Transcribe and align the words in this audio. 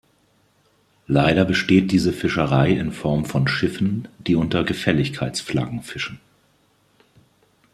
Leider 1.05 1.45
besteht 1.45 1.91
diese 1.91 2.11
Fischerei 2.11 2.71
in 2.71 2.91
Form 2.91 3.23
von 3.23 3.47
Schiffen, 3.47 4.07
die 4.17 4.33
unter 4.35 4.63
Gefälligkeitsflaggen 4.63 5.83
fischen. 5.83 6.19